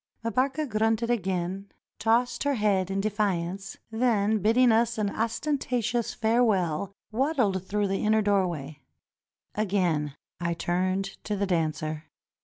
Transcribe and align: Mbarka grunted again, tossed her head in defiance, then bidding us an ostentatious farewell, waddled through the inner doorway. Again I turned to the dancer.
Mbarka 0.25 0.67
grunted 0.67 1.11
again, 1.11 1.69
tossed 1.99 2.43
her 2.43 2.55
head 2.55 2.89
in 2.89 3.01
defiance, 3.01 3.77
then 3.91 4.39
bidding 4.39 4.71
us 4.71 4.97
an 4.97 5.11
ostentatious 5.11 6.11
farewell, 6.15 6.91
waddled 7.11 7.67
through 7.67 7.87
the 7.87 8.03
inner 8.03 8.23
doorway. 8.23 8.81
Again 9.53 10.15
I 10.39 10.55
turned 10.55 11.23
to 11.25 11.35
the 11.35 11.45
dancer. 11.45 12.05